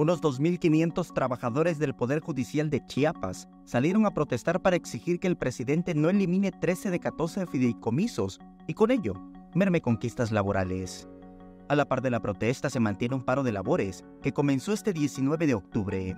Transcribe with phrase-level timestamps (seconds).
[0.00, 5.36] unos 2.500 trabajadores del Poder Judicial de Chiapas salieron a protestar para exigir que el
[5.36, 9.12] presidente no elimine 13 de 14 fideicomisos y con ello
[9.54, 11.06] merme conquistas laborales.
[11.68, 14.94] A la par de la protesta se mantiene un paro de labores que comenzó este
[14.94, 16.16] 19 de octubre.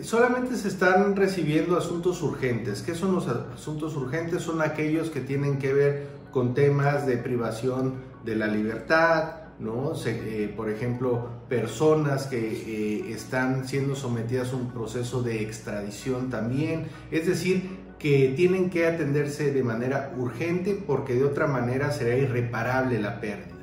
[0.00, 2.80] Solamente se están recibiendo asuntos urgentes.
[2.80, 4.42] ¿Qué son los asuntos urgentes?
[4.42, 9.92] Son aquellos que tienen que ver con temas de privación de la libertad, ¿no?
[10.06, 16.86] Eh, por ejemplo, personas que eh, están siendo sometidas a un proceso de extradición también,
[17.10, 22.98] es decir, que tienen que atenderse de manera urgente porque de otra manera será irreparable
[23.00, 23.54] la pérdida.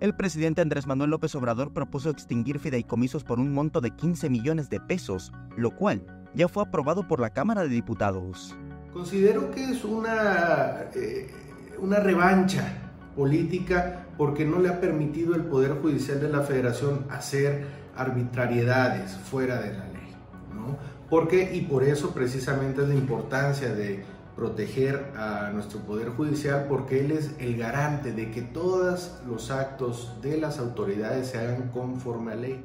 [0.00, 4.68] El presidente Andrés Manuel López Obrador propuso extinguir fideicomisos por un monto de 15 millones
[4.68, 8.54] de pesos, lo cual ya fue aprobado por la Cámara de Diputados.
[8.92, 11.30] Considero que es una, eh,
[11.78, 12.85] una revancha
[13.16, 17.66] política porque no le ha permitido el Poder Judicial de la Federación hacer
[17.96, 20.14] arbitrariedades fuera de la ley.
[20.54, 20.76] ¿no?
[21.08, 24.04] Porque, y por eso precisamente es la importancia de
[24.36, 30.14] proteger a nuestro Poder Judicial porque él es el garante de que todos los actos
[30.20, 32.64] de las autoridades se hagan conforme a ley.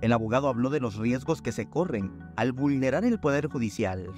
[0.00, 4.08] El abogado habló de los riesgos que se corren al vulnerar el Poder Judicial.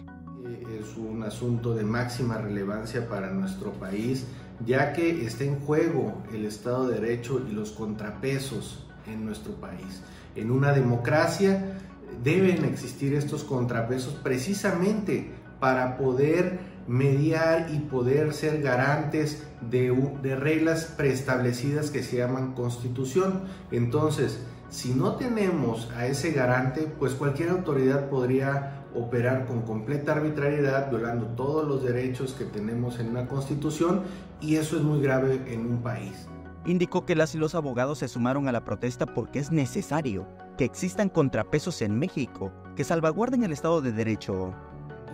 [0.84, 4.27] Es un asunto de máxima relevancia para nuestro país
[4.64, 10.02] ya que está en juego el Estado de Derecho y los contrapesos en nuestro país.
[10.36, 11.78] En una democracia
[12.22, 19.91] deben existir estos contrapesos precisamente para poder mediar y poder ser garantes de,
[20.22, 23.44] de, reglas preestablecidas que se llaman constitución.
[23.70, 24.38] Entonces,
[24.75, 31.27] si no tenemos a ese garante, pues cualquier autoridad podría operar con completa arbitrariedad, violando
[31.27, 34.03] todos los derechos que tenemos en una constitución
[34.41, 36.27] y eso es muy grave en un país.
[36.66, 40.27] Indicó que las y los abogados se sumaron a la protesta porque es necesario
[40.58, 44.55] que existan contrapesos en México que salvaguarden el Estado de Derecho.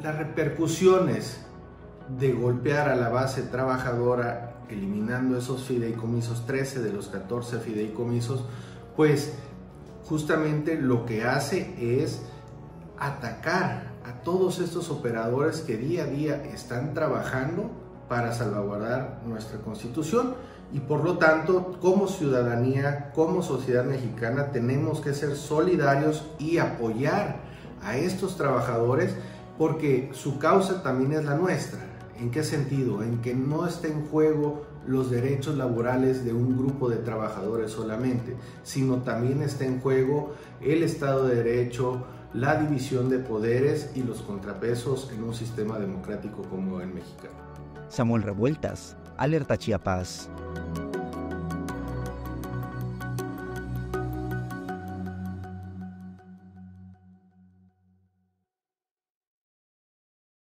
[0.02, 1.44] Las repercusiones
[2.18, 8.46] de golpear a la base trabajadora, eliminando esos fideicomisos, 13 de los 14 fideicomisos,
[8.96, 9.34] pues
[10.10, 12.20] justamente lo que hace es
[12.98, 17.70] atacar a todos estos operadores que día a día están trabajando
[18.08, 20.34] para salvaguardar nuestra constitución
[20.72, 27.42] y por lo tanto como ciudadanía, como sociedad mexicana tenemos que ser solidarios y apoyar
[27.80, 29.14] a estos trabajadores
[29.58, 31.89] porque su causa también es la nuestra.
[32.20, 33.02] ¿En qué sentido?
[33.02, 38.36] En que no esté en juego los derechos laborales de un grupo de trabajadores solamente,
[38.62, 42.04] sino también está en juego el Estado de Derecho,
[42.34, 47.34] la división de poderes y los contrapesos en un sistema democrático como el mexicano.
[47.88, 50.28] Samuel Revueltas, Alerta Chiapas.